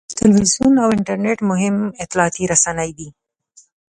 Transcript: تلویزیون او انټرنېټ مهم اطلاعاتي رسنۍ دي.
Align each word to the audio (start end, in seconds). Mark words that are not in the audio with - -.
تلویزیون 0.19 0.73
او 0.83 0.89
انټرنېټ 0.97 1.39
مهم 1.51 1.75
اطلاعاتي 2.03 2.43
رسنۍ 2.51 2.89
دي. 2.97 3.09